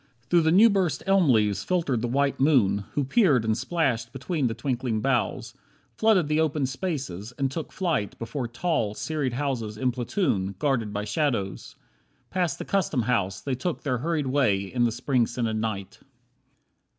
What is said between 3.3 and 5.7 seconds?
and splashed between the twinkling boughs,